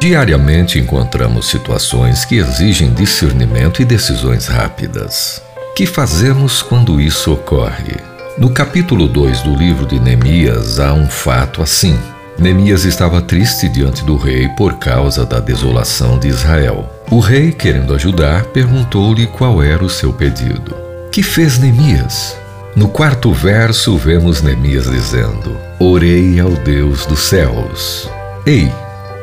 [0.00, 5.42] Diariamente encontramos situações que exigem discernimento e decisões rápidas.
[5.76, 7.98] Que fazemos quando isso ocorre?
[8.38, 11.98] No capítulo 2 do livro de Neemias há um fato assim.
[12.38, 16.88] Neemias estava triste diante do rei por causa da desolação de Israel.
[17.10, 20.74] O rei, querendo ajudar, perguntou-lhe qual era o seu pedido.
[21.12, 22.38] Que fez Neemias?
[22.74, 28.08] No quarto verso, vemos Neemias dizendo: Orei ao Deus dos céus.
[28.46, 28.72] Ei,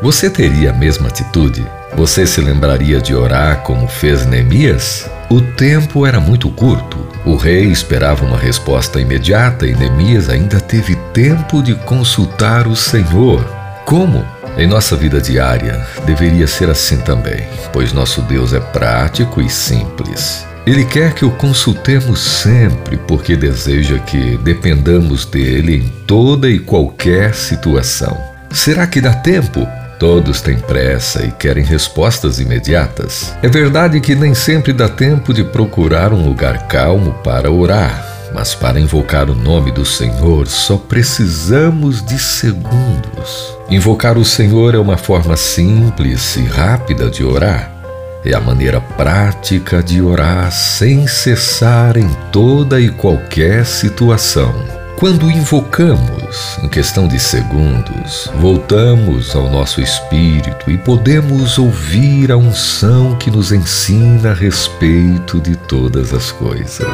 [0.02, 1.66] você teria a mesma atitude?
[1.96, 5.10] Você se lembraria de orar como fez Neemias?
[5.30, 6.98] O tempo era muito curto.
[7.26, 13.44] O rei esperava uma resposta imediata e Neemias ainda teve tempo de consultar o Senhor.
[13.86, 14.24] Como?
[14.58, 20.46] Em nossa vida diária, deveria ser assim também, pois nosso Deus é prático e simples.
[20.66, 27.34] Ele quer que o consultemos sempre, porque deseja que dependamos dele em toda e qualquer
[27.34, 28.18] situação.
[28.52, 29.68] Será que dá tempo?
[30.00, 33.34] Todos têm pressa e querem respostas imediatas.
[33.42, 38.54] É verdade que nem sempre dá tempo de procurar um lugar calmo para orar, mas
[38.54, 43.58] para invocar o nome do Senhor só precisamos de segundos.
[43.70, 47.74] Invocar o Senhor é uma forma simples e rápida de orar.
[48.24, 54.77] É a maneira prática de orar sem cessar em toda e qualquer situação.
[54.98, 63.16] Quando invocamos, em questão de segundos, voltamos ao nosso espírito e podemos ouvir a unção
[63.16, 66.88] que nos ensina a respeito de todas as coisas.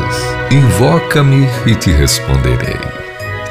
[0.51, 2.77] Invoca-me e te responderei.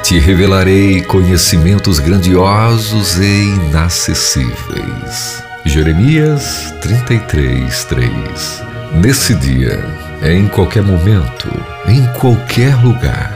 [0.03, 5.43] Te revelarei conhecimentos grandiosos e inacessíveis.
[5.65, 8.63] Jeremias 33, 3
[9.01, 9.83] Nesse dia,
[10.21, 11.49] em qualquer momento,
[11.87, 13.32] em qualquer lugar,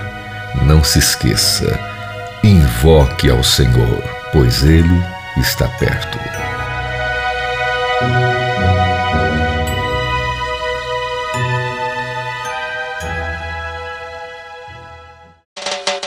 [0.67, 1.79] não se esqueça,
[2.43, 5.01] invoque ao Senhor, pois Ele
[5.37, 6.19] está perto.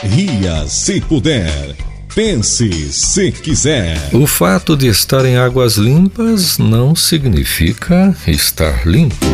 [0.03, 1.75] Ria se puder.
[2.13, 3.97] Pense se quiser.
[4.13, 9.25] O fato de estar em águas limpas não significa estar limpo.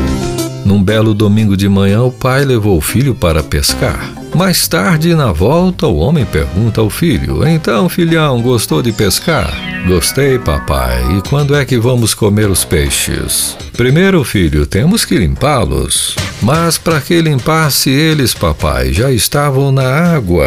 [0.63, 4.16] Num belo domingo de manhã, o pai levou o filho para pescar.
[4.37, 9.51] Mais tarde, na volta, o homem pergunta ao filho: Então, filhão, gostou de pescar?
[9.87, 11.01] Gostei, papai.
[11.17, 13.57] E quando é que vamos comer os peixes?
[13.75, 16.15] Primeiro, filho, temos que limpá-los.
[16.39, 20.45] Mas para que limpar se eles, papai, já estavam na água?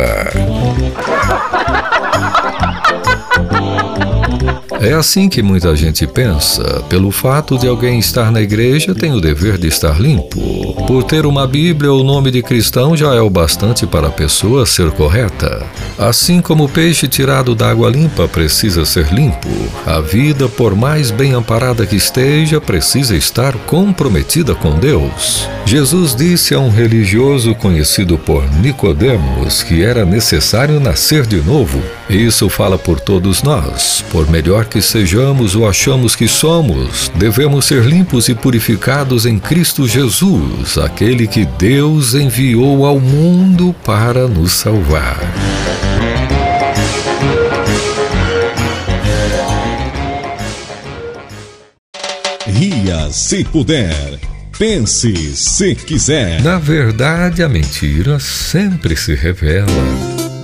[4.82, 6.82] É assim que muita gente pensa.
[6.88, 10.40] Pelo fato de alguém estar na igreja, tem o dever de estar limpo.
[10.86, 14.64] Por ter uma Bíblia ou nome de cristão já é o bastante para a pessoa
[14.64, 15.66] ser correta.
[15.98, 19.50] Assim como o peixe tirado da água limpa precisa ser limpo,
[19.86, 25.46] a vida, por mais bem amparada que esteja, precisa estar comprometida com Deus.
[25.66, 31.82] Jesus disse a um religioso conhecido por Nicodemos que era necessário nascer de novo.
[32.08, 34.02] Isso fala por todos nós.
[34.10, 39.86] Por melhor que sejamos ou achamos que somos, devemos ser limpos e purificados em Cristo
[39.86, 45.18] Jesus, aquele que Deus enviou ao mundo para nos salvar.
[52.46, 54.18] Ria se puder.
[54.56, 56.42] Pense se quiser.
[56.42, 59.66] Na verdade, a mentira sempre se revela.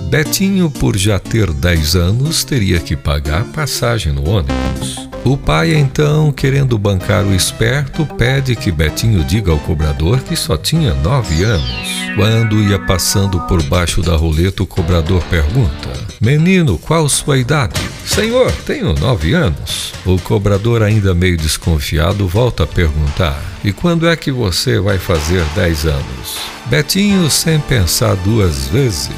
[0.09, 5.06] Betinho, por já ter 10 anos, teria que pagar passagem no ônibus.
[5.27, 10.55] O pai, então, querendo bancar o esperto, pede que Betinho diga ao cobrador que só
[10.55, 11.87] tinha 9 anos.
[12.15, 15.89] Quando ia passando por baixo da roleta, o cobrador pergunta:
[16.21, 17.81] Menino, qual sua idade?
[18.05, 19.91] Senhor, tenho nove anos.
[20.05, 25.43] O cobrador, ainda meio desconfiado, volta a perguntar: E quando é que você vai fazer
[25.53, 26.37] dez anos?
[26.67, 29.11] Betinho, sem pensar duas vezes,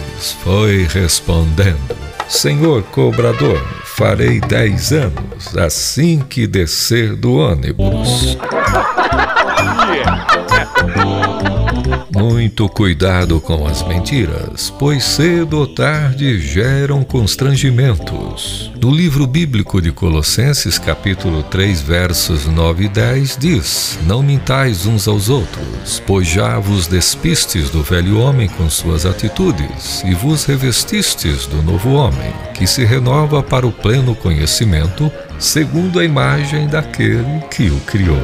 [0.44, 1.96] foi respondendo:
[2.28, 3.64] Senhor cobrador,
[4.00, 8.38] farei dez anos assim que descer do ônibus.
[12.16, 18.72] Muito cuidado com as mentiras, pois cedo ou tarde geram constrangimentos.
[18.82, 25.08] No livro bíblico de Colossenses, capítulo 3, versos 9 e 10, diz: Não mintais uns
[25.08, 31.46] aos outros, pois já vos despistes do velho homem com suas atitudes, e vos revestistes
[31.46, 37.70] do novo homem, que se renova para o pleno conhecimento, segundo a imagem daquele que
[37.70, 38.20] o criou.